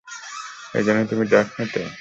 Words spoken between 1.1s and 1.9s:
তুমি ড্রাগস নিতে?